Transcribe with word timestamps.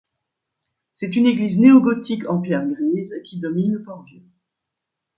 C'est 0.93 1.15
une 1.15 1.27
église 1.27 1.59
néogothique 1.59 2.27
en 2.27 2.41
pierres 2.41 2.65
grises 2.67 3.21
qui 3.23 3.39
domine 3.39 3.73
le 3.73 3.83
Port 3.83 4.01
Vieux. 4.05 4.25